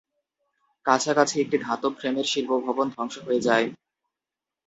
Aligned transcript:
কাছাকাছি 0.85 1.35
একটি 1.39 1.57
ধাতব 1.65 1.91
ফ্রেমের 1.99 2.27
শিল্প 2.31 2.51
ভবন 2.65 2.87
ধ্বংস 2.93 3.15
হয়ে 3.25 3.45
যায়। 3.47 3.67